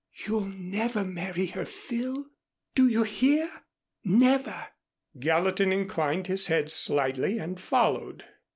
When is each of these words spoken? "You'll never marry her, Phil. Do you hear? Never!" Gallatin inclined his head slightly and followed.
"You'll 0.25 0.49
never 0.49 1.03
marry 1.03 1.45
her, 1.45 1.63
Phil. 1.63 2.25
Do 2.73 2.87
you 2.87 3.03
hear? 3.03 3.47
Never!" 4.03 4.69
Gallatin 5.19 5.71
inclined 5.71 6.25
his 6.25 6.47
head 6.47 6.71
slightly 6.71 7.37
and 7.37 7.59
followed. 7.61 8.25